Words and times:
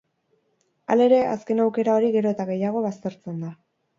Halere, 0.93 1.19
azken 1.33 1.61
aukera 1.67 1.97
hori 1.97 2.11
gero 2.17 2.33
eta 2.37 2.47
gehiago 2.53 2.83
baztertzen 2.89 3.37
da. 3.47 3.55